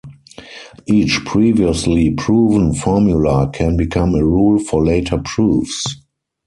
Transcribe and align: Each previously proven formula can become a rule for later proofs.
Each 0.87 1.23
previously 1.25 2.09
proven 2.09 2.73
formula 2.73 3.47
can 3.53 3.77
become 3.77 4.15
a 4.15 4.25
rule 4.25 4.57
for 4.57 4.83
later 4.83 5.19
proofs. 5.19 5.83